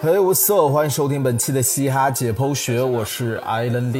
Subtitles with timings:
[0.00, 0.72] Hey what's up？
[0.72, 3.92] 欢迎收听本期的嘻哈解剖学，我是艾伦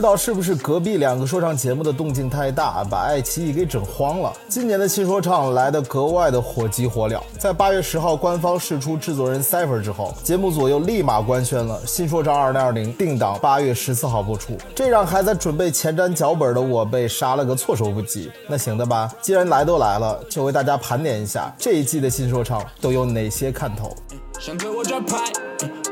[0.00, 4.32] 不知道是不是隔壁两个说唱节目的动静太大，把爱奇艺给整慌了。
[4.48, 7.20] 今年的新说唱来的格外的火急火燎。
[7.38, 18.32] 在八月十号官方释出制作人 Cipher 之后，节目组又立马官宣了新说唱二零二零定档八月十四号播出，这让还在准备前瞻脚本的我被杀了个措手不及。
[18.48, 23.94] 那行的吧，既然来都来了，就为大家盘点一下这一季的新说唱都有哪些看头。
[24.38, 25.18] 想跟我抓拍，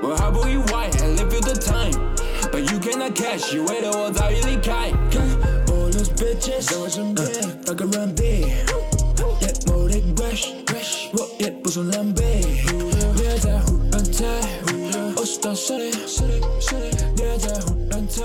[0.03, 2.08] 我毫不意外，I live
[2.51, 4.91] the time，but you cannot catch，以为的我早已离开。
[5.67, 7.29] All those bitches 在我身边
[7.65, 10.49] 打个 run B，yeah more than rush，
[11.13, 12.23] 我也不说狼狈，
[13.17, 14.25] 别在乎乱猜，
[15.17, 15.91] 我是大势力，
[17.17, 18.23] 别在乎乱猜，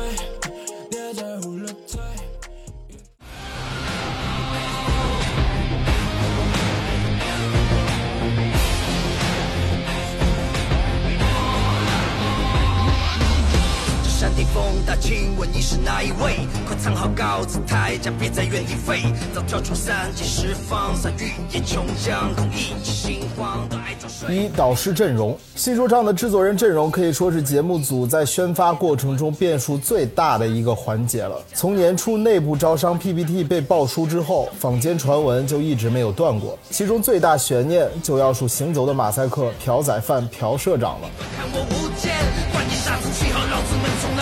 [14.54, 16.48] 顶峰，大请问你是哪一位？
[16.68, 19.02] 快藏好高姿态，将别在原地飞。
[19.34, 23.94] 早跳出三级释放，洒语言琼浆，空一起心慌的爱。
[24.32, 31.36] 一导师阵容，新说唱的制作人阵容可以说是节目组在宣发过程中变数最大的一个环节了。
[31.54, 36.58] 从年初内部招商 PPT 被爆出之后，坊间传闻就一直没有断过。
[36.70, 41.10] 其中最大悬念就要数行走的马赛克朴宰范朴社长了。
[41.36, 42.63] 看我无，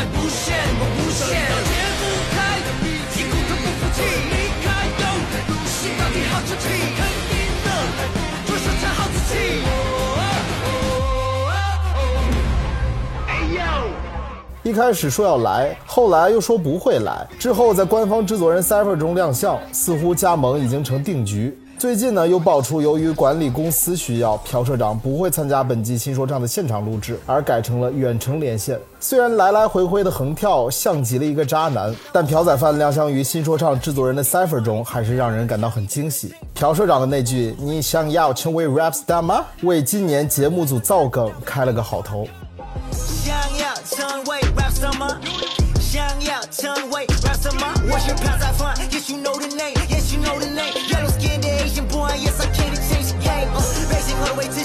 [0.02, 1.30] 来不屑，我无限。
[1.30, 2.02] 解不
[2.34, 4.34] 开的谜题，骨头不服气，离
[4.66, 4.66] 开
[4.98, 6.66] 有路，心到底好出气，
[6.98, 7.32] 肯定
[7.62, 7.68] 的，
[8.48, 9.34] 做生产好自己。
[13.28, 14.72] 哎呦！
[14.72, 21.56] 一开始说要来，后来又说不会来，之后在官方制作人 Cipher 中亮相，似乎加盟已经成定局。
[21.82, 28.80] 最近呢，又爆出由于管理公司需要，朴社长不会参加本季新说唱的现场录制，而改成了远程连线。
[29.00, 36.36] 虽然来来回回的横跳像极了一个渣男，但朴宰范亮相于新说唱制作人的 Cipher 中，还是让人感到很惊喜。
[36.54, 42.28] 朴社长的那句“你想要成为 rap star 吗”，为今年节目组造梗开了个好头。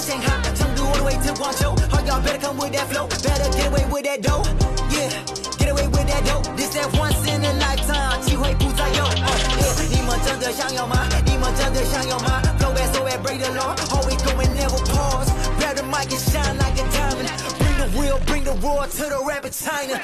[0.06, 6.22] 后的位置先看，成都我的位置光球，Hard y'all better come with that flow，better get away with that dough，Yeah，get away with that
[6.22, 9.04] dough，This that once in a lifetime，机会不再有。
[9.04, 11.08] Yeah，你们真的想要吗？
[11.24, 16.84] 你们真的想要吗？Flow back so bad break the law，always going never pause，grab the mic and shine like a
[16.94, 20.00] diamond，bring the wheel，bring the roar to the rapid China。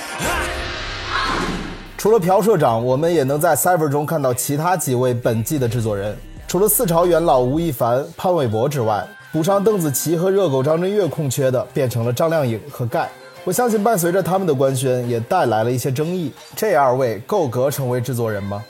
[1.96, 6.18] 除了朴社长，我们也能在 Cipher 中看到其他几位本季的制作人。
[6.48, 13.08] 除了四朝元老吴亦凡、潘玮柏之外，补上邓紫棋和热狗张震岳空缺的变成了张靓颖和盖。
[13.44, 16.30] 我相信伴随着他们的官宣，也带来了一些争议。
[16.54, 18.62] 这二位够格成为制作人吗？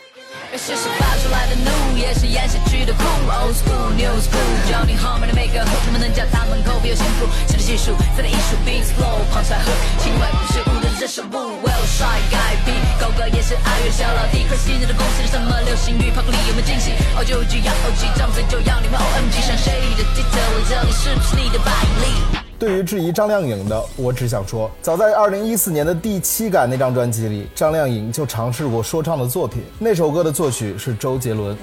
[11.03, 12.71] 这首不 Well 帅盖比，
[13.01, 14.47] 高歌也是爱乐小老弟。
[14.47, 16.13] Crazy 你的公司是什么流行语？
[16.13, 16.93] 跑歌里有没有惊喜？
[17.17, 20.63] 哦就句要 OG，张嘴就要你们 OMG，像谁的 detail？
[20.69, 22.39] 这里是不是你的百力？
[22.57, 29.61] 对于质疑张靓颖的，我只想说，早在二零一四年的第七感那张专辑里，张靓颖就尝试过说唱的作品。
[29.81, 31.57] 那首歌的作曲是周杰伦。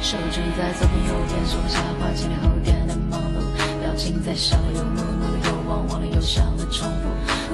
[0.00, 6.88] 手指在左边右边上下滑，前面后点的忙碌，表情在笑又怒怒的又忘忘了又笑的重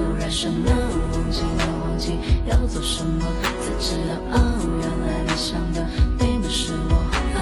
[0.00, 0.70] 复，忽然什么
[1.12, 3.24] 忘记了忘记要做什么，
[3.60, 4.34] 才知道哦，
[4.80, 5.86] 原来你想的
[6.18, 6.96] 并不是我。
[7.34, 7.38] 嗯，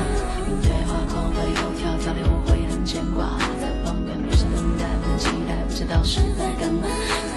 [0.62, 6.82] 对话框会有条条的，我会很牵挂，在旁边不是等待，不能期待，不知道是在干嘛。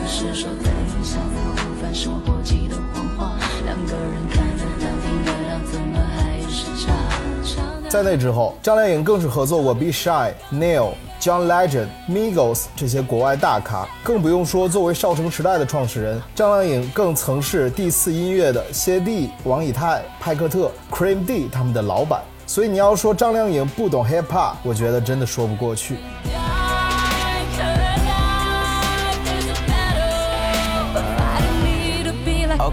[0.02, 6.92] 不是说在云下那个无法生活过激的谎话，两个人看着当听得到，怎么还有时差？
[7.90, 22.24] 在那之后，张靓颖更是合作过 Be Shy、Neil、John Legend、Migos 这些国外大咖，更不用说作为少城时代的创始人，张靓颖更曾是第四音乐的谢帝、王以太、派克特、Cream D 他们的老板。
[22.48, 25.98] 所以你要说张靓颖不懂 Hip Hop，我觉得真的说不过去。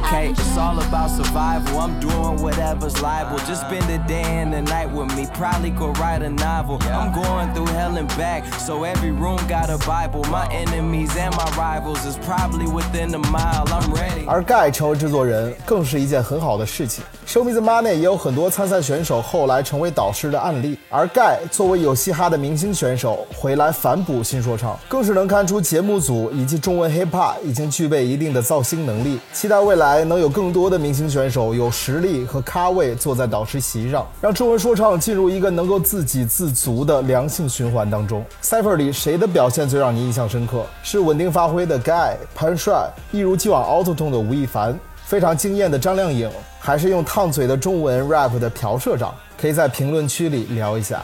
[0.01, 1.81] Okay, it's all about survival.
[1.81, 3.39] I'm doing whatever's liable.
[3.47, 5.27] Just spend a day and a night with me.
[5.35, 6.79] Probably could write a novel.
[6.91, 10.25] I'm going through hell and back, so every room got a Bible.
[10.31, 13.67] My enemies and my rivals is probably within a mile.
[13.67, 14.27] I'm ready.
[14.27, 17.05] 而盖成为制作人更是一件很好的事情。
[17.27, 29.21] Show Me the Money 也有很多参赛选手后来成为导师的案例，而盖作为有嘻哈的明星选手回来反哺新说唱，更是能看出节目组以及中文 hip hop 已经具备一定的造星能力。
[29.35, 38.23] 期待未来来能有更多的明星选手有实力和咖位坐在导师席上，让中文说唱进入一个能够自给自足的良性循环当中。
[38.43, 40.67] c y p h e r 里谁的表现最让你印象深刻？
[40.83, 44.79] 是稳定发挥的 Guy 潘帅，一如既往 auto tune 的吴亦凡？
[45.07, 46.31] 非常惊艳的张靓颖，
[46.61, 51.03] 还是用烫嘴的中文 rap 的朴社长，可以在评论区里聊一下。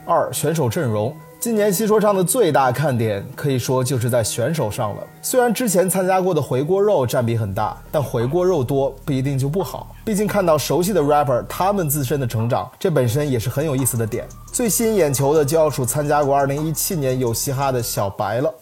[0.06, 5.08] 二选手阵容，今年新说唱的最大看点可以说就是在选手上了。
[5.22, 9.96] 虽然之前参加过的回锅肉占比很大，但回锅肉多不一定就不好。
[10.04, 14.28] 毕竟看到熟悉的 rapper 他们自身的成长，这本身也是很有意思的点。
[14.52, 18.54] 最吸引眼球的就要数参加过2017年有嘻哈的小白了。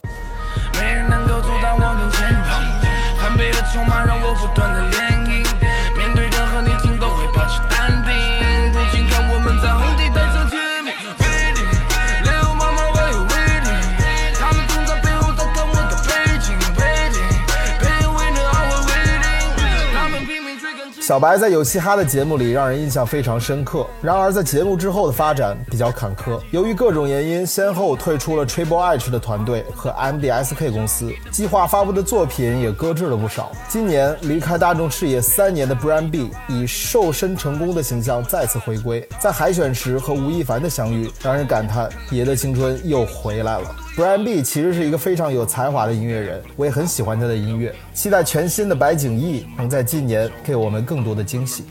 [21.08, 33.54] 小白在有嘻哈的节目里让人印象非常深刻，然而在节目之后的发展比较坎坷，由于各种原因，先后退出了 Triple H 的团队和 MDSK 公司，计划发布的作品也搁置了不少。
[33.70, 43.74] 今年离开大众视野三年的 Brian B 以瘦身成功的形象再次回归，在海选时和吴亦凡的相遇，让人感叹爷的青春又回来了。
[43.98, 51.64] Brian B 其实是一个非常有才华的音乐人，我也很喜欢他的音乐，期待全新的白景逸能在今年给我们更多的惊喜。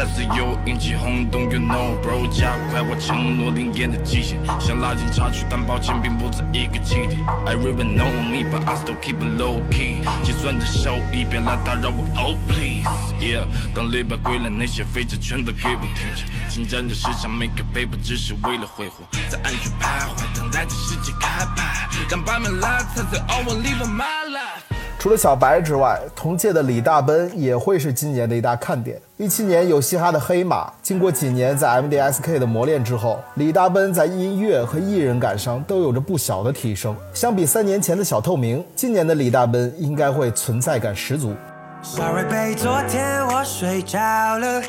[0.00, 1.42] 再次又引起轰动。
[1.50, 7.20] You know, bro，加快我承诺灵验的极限，想拉近差距，但抱歉并不在一个起点。
[7.44, 10.00] I really know me, but I still keep it low key。
[10.24, 12.88] 计算着收益，别来打扰我，Oh please。
[13.20, 13.44] Yeah，
[13.74, 16.24] 当礼拜归来，那些废纸全都给我停止。
[16.48, 21.86] 侵占着市场每个背不只是为了挥霍，在暗处徘徊，等待着世界开牌。
[22.08, 24.79] 让白面来才最 all live my life。
[25.00, 29.00] 除了小白之外，同届的李大奔也会是今年的一大看点。
[29.16, 36.94] 一七年有嘻哈的黑马，经过几年在 MDSK 的磨练之后，李大奔在音乐和艺人感上都有着不小的提升。
[37.14, 41.34] 相比三年前的小透明，今年的李大奔应该会存在感十足。
[41.82, 43.98] Sorry，babe，昨天我睡着
[44.36, 44.60] 了，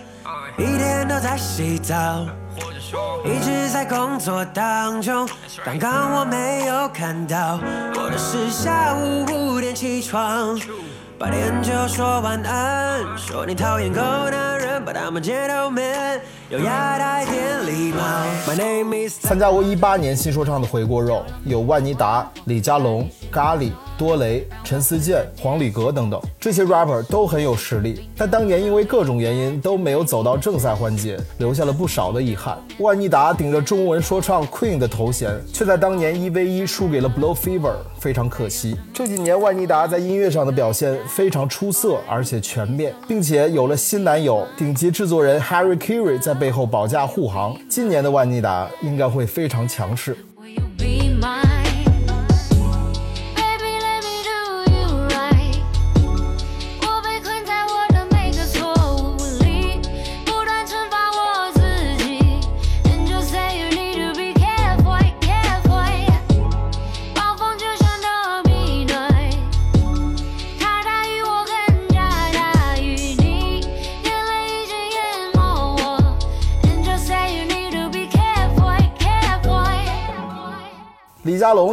[0.57, 2.25] 一天都在洗澡，
[3.23, 5.27] 一直在工作当中。
[5.63, 7.59] 刚刚我没有看到，
[7.95, 10.59] 我的是下午五点起床，
[11.17, 18.01] 八点就说晚安，说你讨厌狗男人，But I'm a gentleman，优雅带点礼貌。
[18.47, 32.57] My name is 参加过一八年新说唱的回锅肉，有万妮达、李佳隆、咖喱、多雷、陈思健、黄礼格等等，这些 rapper 都很有实力，但当年因为各种原因都没有走到正赛环节，留下了不少的遗憾。
[32.79, 38.75] 万妮达顶着中文说唱 Queen 的头衔，却在当年一 v 一输给了 Blow Fever，非常可惜。
[38.91, 47.55] 这几年万妮达在音乐上的表现非常出色，而且全面，并且有了新男友顶级制作人 Harry Carey 在背后保驾护航。
[47.69, 50.17] 今年的万妮达应该会非常强势。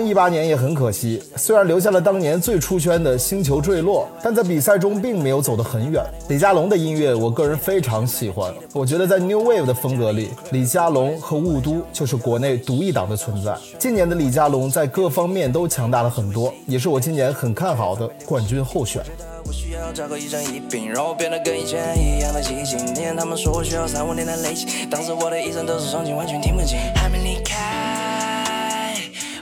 [0.09, 6.03] 一八年也很可惜，虽然留下了当年最出圈的《星球坠落》，但在比赛中并没有走得很远。
[6.29, 13.55] 李佳隆的音乐，我个人非常喜欢，我觉得在 New Wave 的风格里，李佳隆和雾都就是国内独一档的存在。
[13.79, 19.03] 今年的李佳隆在各方面都强大了很多，也是我今年很看好的冠军候选。
[19.47, 22.79] 我需要找个一正一病，让我变得跟以前一样的激情。
[22.87, 26.77] 那天他们说我需要三五年的累积，当时我的一生都是双亲，完全听不进。
[26.95, 27.78] 还没离开，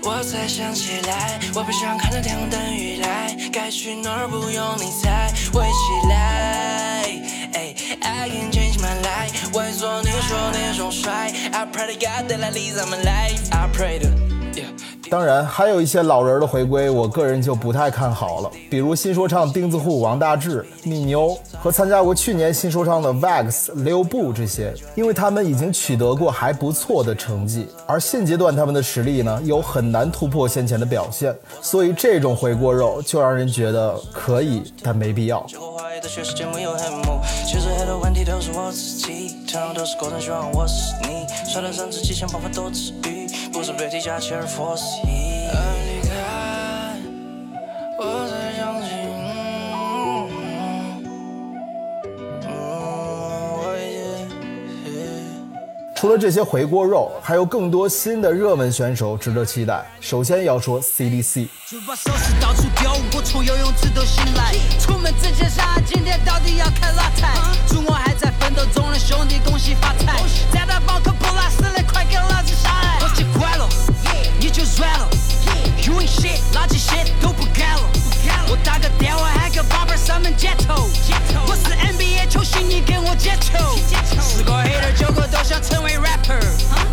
[0.09, 7.03] 我才想起来，我不想看着天空等雨来，该去哪儿不用你猜，会起来。
[7.55, 14.26] 哎，I can change my life，为做你说那种帅，I pray to God that I lead my life，I pray to。
[15.09, 18.51] 当然，还有一些老人的回归，我个人就不太看好了。
[18.69, 35.45] 比如新说唱钉子户王大治、米妞和参加过去年新说唱的 Vax、六步这些，因为他们已经取得过还不错的成绩，而现阶段他们的实力呢，又很难突破先前的表现，所以这种回锅肉就让人觉得可以，但没必要。
[35.47, 44.29] 结果怀疑的学识节目有黑幕，其实很多问题都是我自己，同样都是构成希望我是你，摔得甚至极限爆发多治愈，不是被提下离
[46.07, 46.11] 开，
[47.99, 48.27] 我
[55.97, 59.83] 除了这些回锅肉，还有更多新的热门选手值得期待。
[59.99, 61.49] 首先要说 CDC。
[61.67, 64.53] 就把手势到处丢，我从游泳池都醒来。
[64.79, 67.35] 出门之前想今天到底要开哪台？
[67.67, 70.23] 祝我还在奋斗中的兄弟恭喜发财！
[74.67, 75.09] 就软了。
[75.85, 77.83] You ain't shit，垃圾 shit 都不干了。
[78.49, 80.89] 我打个电话喊个宝贝儿上门接头。
[81.47, 83.57] 我是 NBA 球星，你给我接球。
[84.21, 86.43] 十个 hater 九个都想成为 rapper。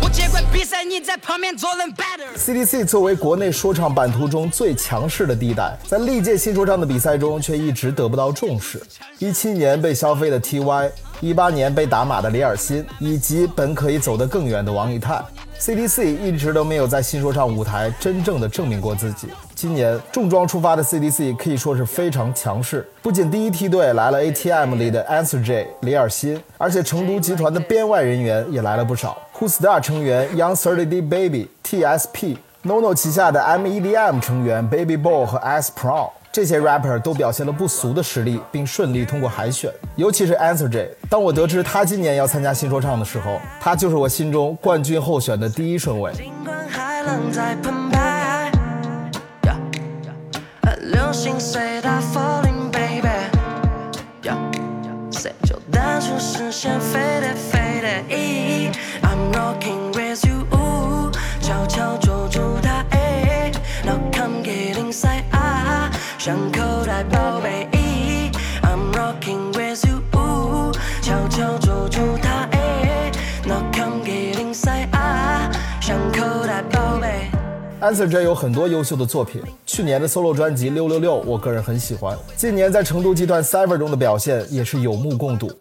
[0.00, 2.36] 我接管比赛，你在旁边做人 better。
[2.38, 8.80] CDC 作为国内说唱版图中最强势的地带，在历届新说唱的比赛中却一直得不到重视。
[9.18, 10.90] 一七年被消费的 TY，
[11.20, 15.20] 一八年被打码的李尔新，以及本可以走得更远的王以太
[15.64, 19.28] ，CDC 一直都没有在新说唱舞台真正的证明过自己。
[19.54, 29.16] 今年重装出发的 CDC 可以说是非常强势，不仅第一梯队来了 ATM 里的 Answer J、李尔新，而且成都集团的编外人员也来了不少。
[29.38, 36.10] Who Star 成员 Young 30 D Baby、TSP、NONO 旗下的 MEDM 成员 Baby Boy 和 S Pro。
[36.34, 39.70] 这些 rapper 都表现了不俗的实力，并顺利通过海选。
[39.94, 46.12] 尤其是 Answer J，当我得知他今年要参加新说唱的时候，他就是我心中冠军候选的第一顺位。
[61.36, 63.52] 悄悄捉住它，哎
[63.84, 65.23] ，Now come get inside 啊，
[66.24, 67.68] 像口袋宝贝。
[68.62, 70.00] I'm rocking with you，
[71.02, 73.12] 悄悄捉住它，哎
[73.44, 75.50] ，Now come get inside 啊，
[75.82, 77.28] 像口袋宝贝。
[77.82, 85.52] Answer J 有很多优秀的作品，去年的 solo 专辑《六六六》我个人很喜欢，今年在成都集团 Cypher 中的表现也是有目共睹。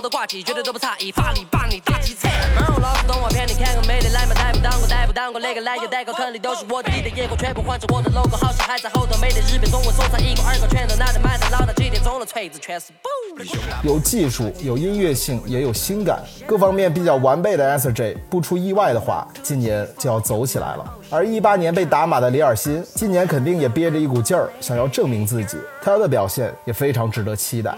[0.00, 2.30] 不得挂起，绝对都不差异，法力把你打起彩。
[2.58, 13.46] 猫老子动画片，你看个美的来嘛，带不当过，带不当过，那个来也带个，肯定都是我的，你的眼光全部换成我的 logo，好戏还在后头，美的日本中文说唱一个二个全都拿着麦的，老大几点钟了，锤子全是 boom。
[13.82, 20.94] 有技术，有音乐性，也有新感，各方面比较完备的 S J，不出意外的话，今年就要走起来了。
[21.10, 27.76] 而一八年被打码的李尔新，今年肯定也憋着一股劲儿，想要证明自己，他的表现也非常值得期待。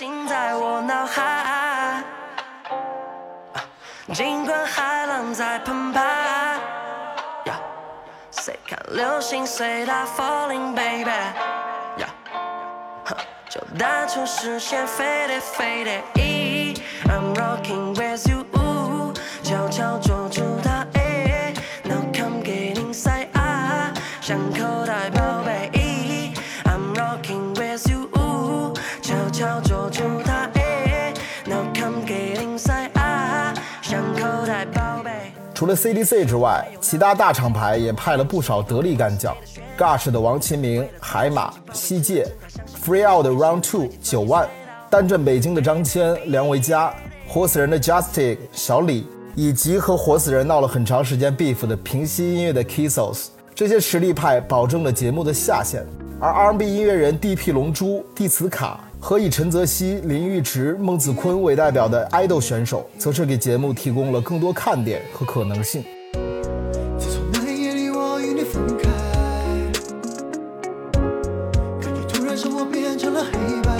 [0.00, 2.02] 你航行在我脑海，
[4.14, 6.00] 尽管海浪在澎湃，
[7.44, 7.60] 呀，
[8.30, 11.10] 谁看流星随它 falling baby，
[11.98, 12.08] 呀，
[13.04, 13.14] 哼
[13.50, 16.82] 就单纯实现飞的飞的意义。
[17.04, 18.46] I'm rocking with you，
[35.60, 39.36] 除了 CDC 之外，其他大厂牌也派了不少得力干将
[39.76, 42.26] ，Gush 的王齐明、海马、西界
[42.82, 44.48] ，Free Out 的 Round Two 九万，
[44.88, 46.94] 单镇北京的张谦、梁维嘉，
[47.28, 55.84] 活死人的 Justic 小李，以及和活死人闹了很长时间 beef 的平息音乐的 Kissos，这些实力派保证了节目的下限。
[56.18, 65.82] 而 R&B 音乐人 DP 龙珠、弟子卡和以陈泽熙、林玉池、孟子坤为代表的 idol 选手，则是给节目提供了更多看点和可能性。
[71.80, 73.79] 感觉突然生活变成了黑白。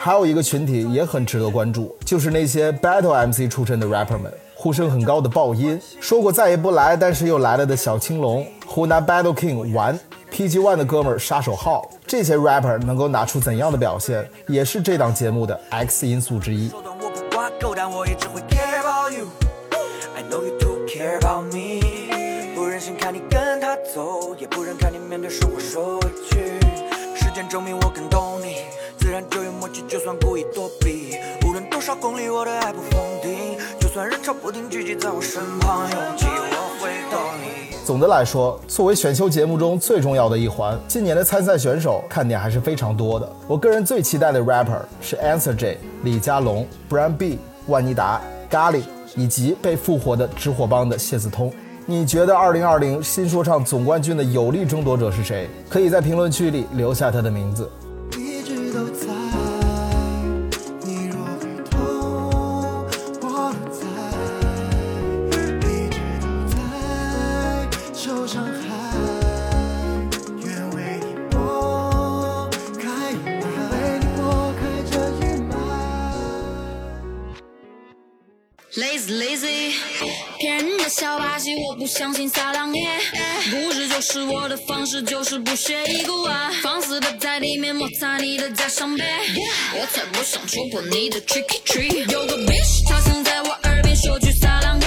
[0.00, 9.98] 还有一个群体也很值得关注，就是那些 Battle MC 出身的 rapper 们，呼声很高的爆音，说过再也不来，但是又来了的小青龙，湖南 Battle King 玩
[10.30, 16.70] PG One 的哥们儿杀手号，这些 rapper 能够拿出怎样的表现，也是这档节目的 X 因素之一。
[27.16, 28.56] 时间证明我更懂你，
[29.18, 31.16] 然就有默契，就算故意躲避。
[31.44, 33.58] 无论多少公里，我都爱不封顶。
[33.80, 37.76] 就算人潮不停聚集在我身旁，勇气我会懂你。
[37.84, 43.28] 总的来说，作为选秀节目中最重要的一环，今年的参赛选手看点还是非常多的。
[43.48, 48.82] 我个人最期待的 rapper 是 Answer J、李佳隆、Brand B、万妮达、咖喱，
[49.16, 51.52] 以及被复活的直火帮的谢子通。
[51.86, 55.48] 你觉得2020新说唱总冠军的有力争夺者是谁？
[55.68, 57.68] 可以在评论区里留下他的名字。
[81.38, 82.88] 的小把戏，我不相信撒浪耶。
[83.50, 86.50] 故事就是我的方式，就是不屑一顾啊。
[86.62, 89.04] 放肆的在里面摩擦你的假伤悲，
[89.74, 92.10] 我才不想触碰你的 tricky tree。
[92.10, 94.86] 有个 bitch，她想在我耳边说句撒浪耶。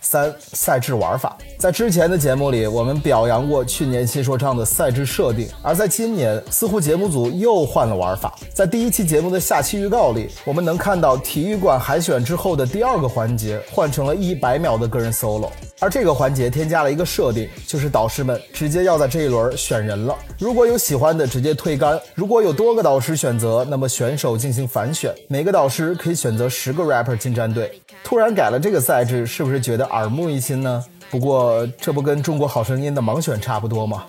[0.00, 8.34] 三赛制玩法，在之前的节目里，我们表扬过去年新说唱的赛制设定，而在今年，似乎节目组又换了玩法。
[8.52, 15.48] 在第一期节目的下期预告里，我们能看到体育馆海选之后的第二个环节换成了一百秒的个人 solo，
[15.82, 20.16] 而这个环节添加了一个设定，就是导师们直接要在这一轮选人了。
[20.38, 27.82] 如果有喜欢的，直接推杆；如果有多个导师选择，那么选手进行反选，每个导师可以选择十个 rapper 进战队。
[28.04, 30.84] 突然改了这个赛制，是不是觉得耳目一新呢？
[31.10, 34.04] 不过这不跟中国好声音的盲选差不多吗？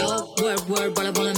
[0.00, 0.40] up.
[0.40, 1.32] Word, word, bala, bala,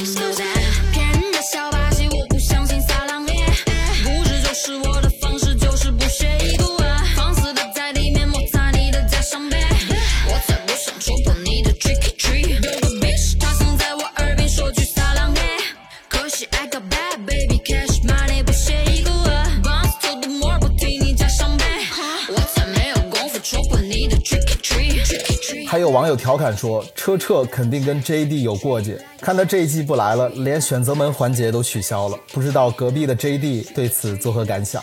[25.93, 34.83] 网友调侃说，车澈肯定跟 JD 有过节，看他这一季不来了，连选择门环节都取消了，不知道隔壁的 JD 对此作何感想？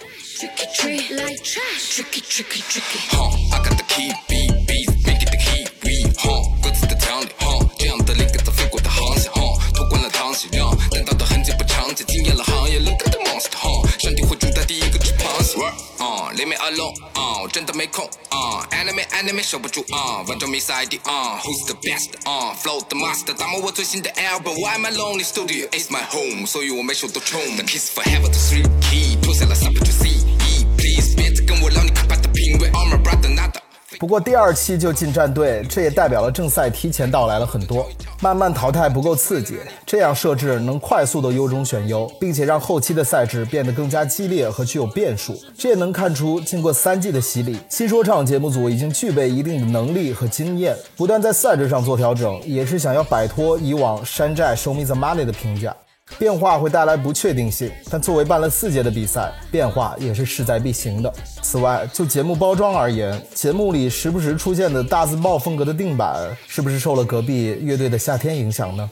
[16.39, 25.69] ，leave me alone，啊，我真的没空，啊，enemy enemy 守不住，啊，玩转 miss ID，啊，who's the best，啊，flow the master，打磨我最新的 album，why my lonely studio
[25.77, 33.35] is my home，所以我每首都冲，the kiss forever the three key，脱下了 sub to C E please，别再跟我聊你可怕的品味，I'm a brother
[33.35, 33.68] nada。
[34.00, 37.86] 不过第二期就进战队，这也代表了正赛提前到来了很多，
[38.22, 39.58] 慢慢淘汰不够刺激。
[39.86, 45.38] 这样设置能快速的优中选优，并且让后期的赛制变得更加激烈和具有变数。
[45.58, 55.76] 这也能看出，经过三季的洗礼，新说唱节目组已经具备一定的能力和经验，不断在赛制上做调整，也是想要摆脱以往山寨 “show me the money” 的评价。
[56.18, 61.14] 变化会带来不确定性，但作为办了四届的比赛，变化也是势在必行的。
[61.42, 68.90] 此外，就节目包装而言，节目里时不时出现的大字报风格的定版，是不是受了隔壁乐队的夏天影响呢？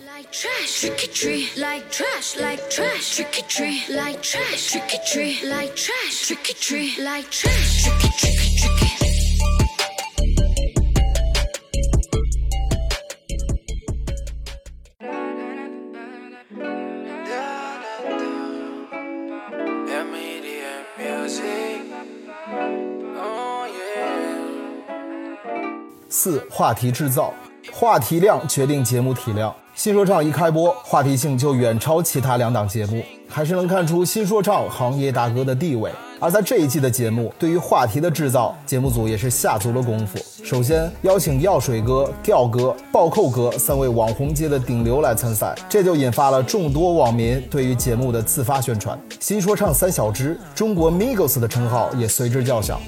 [26.27, 27.33] 四、话题制造，
[27.71, 29.55] 话题量决定节目体量。
[29.75, 35.89] 新说唱一开播，话题性就远超其他两档节目，还是能看出新说唱行业大哥的地位。
[36.19, 40.19] 而在这一季的节目，对于话题的制造，节目组也是下足了功夫。
[40.43, 48.99] 首先邀请药水哥、调哥、暴扣哥三位网红界的顶流来参赛，这就引发了众多网民对于节目的自发宣传。
[49.21, 52.81] 新说唱三小只，中国 Migos 的称号也随之叫响。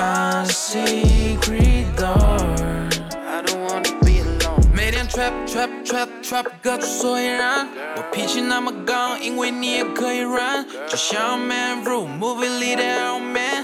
[0.00, 2.38] my secret door.
[3.26, 4.60] I don't wanna be alone.
[4.72, 7.68] 每天 trap trap trap trap 各出所以然。
[7.96, 13.59] 我脾气那么刚，因为你也可以软，就像 Man Rule movie 里的 Iron Man。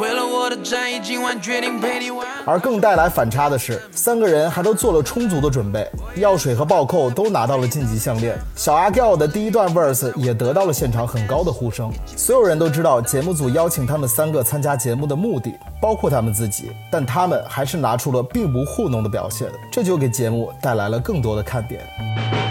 [0.00, 2.26] 毁了我的战役，今晚决定陪你玩。
[2.46, 5.86] 而更带来反差的是，三个人还都做了充足的准备，
[6.16, 11.92] 药水和暴扣都拿到了晋级项链，小阿 Giao 的第一段 verse 也得到了现场很高的呼声。
[12.16, 22.49] 所有人都知道节目组邀请他们三个参加节目的目的，包括他们自己，但他们还是拿出了并不糊弄的表现，这就给节目带来了更多的看点。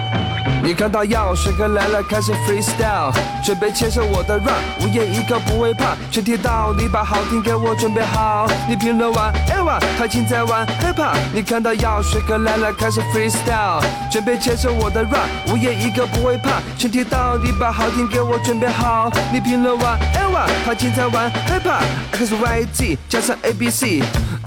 [0.69, 3.11] 你看到药水哥来了，开始 freestyle，
[3.43, 8.45] 准备接受我的 rap，午夜一个不会怕，全体到你把好听给我准备好。
[8.67, 11.17] 你评论完，哎哇，他竟在玩 hiphop。
[11.33, 19.09] 你看到药水哥来了，开始 freestyle，准备接受我的 rap，午夜一个不会怕，全体到你把好听给我准备好。
[19.33, 21.81] 你评论完，哎哇，他竟在玩 hiphop。
[22.11, 24.03] X Y Z 加上 A B C，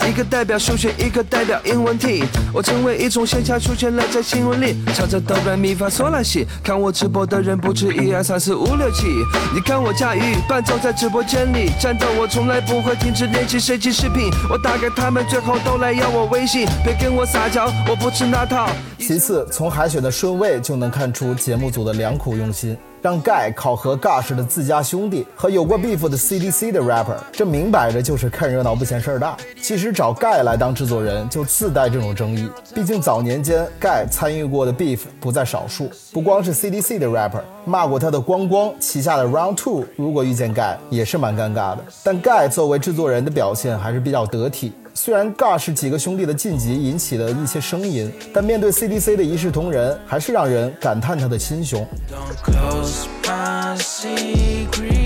[0.08, 2.24] 一个代表数学，一个代表英文题。
[2.52, 6.46] 我成为一种现象，出现了在新闻里，唱着哆来咪发嗦拉西。
[6.62, 9.06] 看我直播的人不止一二三四五六七，
[9.54, 14.30] 你看我驾驭伴奏在直播间里战斗，我从来不会停止练习设计视频。
[14.50, 18.68] 我打给他们，最后都来要我微信，别跟我撒娇，我不吃那套。
[18.98, 29.36] 其次，从海选的顺位就能看出节目组的良苦用心，让盖考核 Gush 的自家兄弟和有过 beef 的 CDC 的 rapper，这明摆着就是看热闹不嫌事儿大。
[29.60, 41.78] 其实找盖来当制作人就自带这种争议，毕竟早年间盖参与过的 beef 不在少数，不光是 CDC 的 rapper 骂过他的光光旗下的 Round Two，如果遇见盖也是蛮尴尬的。
[42.04, 44.72] 但盖作为制作人的表现还是比较得体。
[44.94, 51.86] 虽然 Gush 几个兄弟的晋级引起了一些声音，但面对 CDC 的一视同仁，还是让人感叹他的心胸。
[52.08, 55.02] Don't close my secret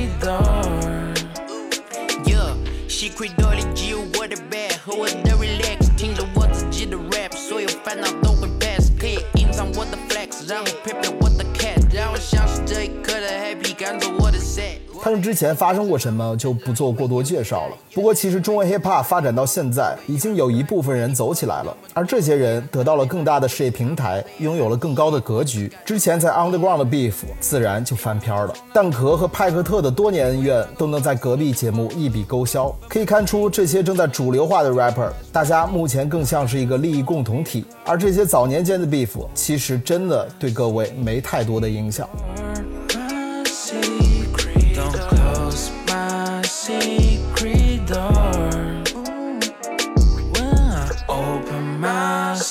[15.07, 17.77] 他们之前发生过什么就不做过多介绍了。
[17.95, 25.71] 不过，其实中文 hiphop 发展到现在，已经有一部分人走起来了，而这些人得到了更大的事业平台，拥有了更高的格局。
[25.85, 28.53] 之前在 underground 的 beef 自然就翻篇了。
[28.73, 37.64] 蛋壳和派克特的多年恩怨都能在隔壁节目一笔勾销，可以看出这些正在主流化的 rapper，大家目前更像是一个利益共同体。
[37.85, 42.09] 而这些早年间的 beef，其实真的对各位没太多的影响。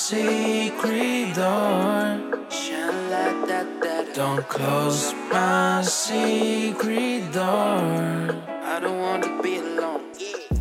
[0.06, 2.20] Secret door.
[4.14, 8.55] Don't close my secret door.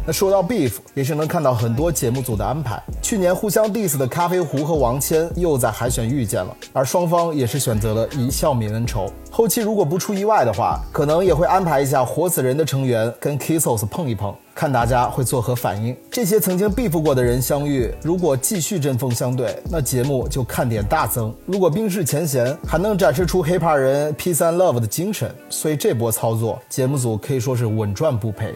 [0.06, 2.80] 那说到 beef，也是能看到很多节目组的安排。
[3.02, 9.12] 去年互相 diss 的咖啡壶和王谦又在海选遇见了，而双方也是选择了一笑泯恩仇。
[9.32, 15.98] 后期如果不出意外的话，可能也会安排一下活死人的成员跟 Kissos 碰一碰，看大家会作何反应。
[16.12, 21.34] 这些曾经 beef 过的人相遇，如果继续针锋相对，那节目就看点大增。
[21.48, 28.54] 如果冰释前嫌，还能展示出 hiphop 人 peace and love 的精神，所以这波操作，节目组可以说是稳赚不赔。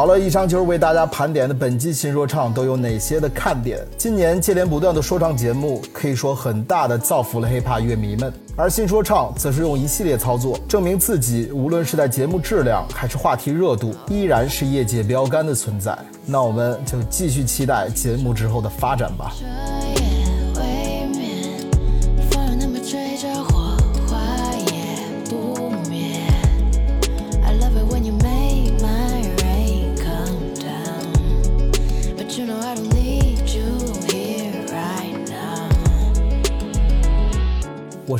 [0.00, 3.86] 好了，以上就是为大家盘点的本季新说唱都有哪些的看点。
[3.98, 15.94] 今年接连不断的说唱节目，可以说很大的造福了 hiphop 乐迷们，而新说唱则是用一系列操作证明自己，无论是在节目质量还是话题热度，依然是业界标杆的存在。
[16.24, 19.34] 那我们就继续期待节目之后的发展吧。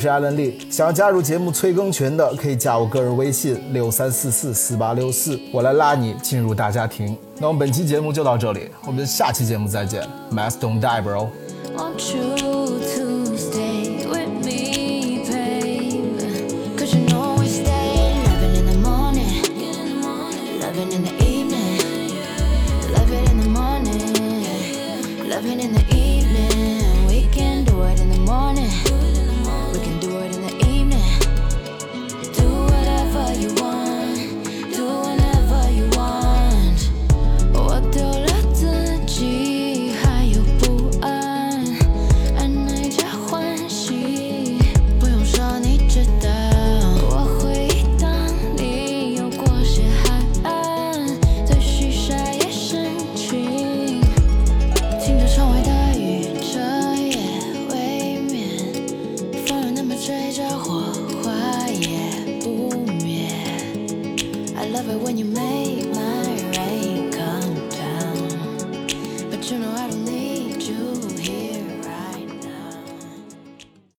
[0.00, 0.58] 是艾伦利。
[0.70, 7.16] 想要加入节目催更群的，可以加我个人微信六三四四四八六四，我来拉你进入大家庭。
[7.38, 10.02] 那我们本期节目就到这里，我们下期节目再见。
[10.30, 11.28] Mass don't die, bro。
[25.30, 25.99] Loving in the evening.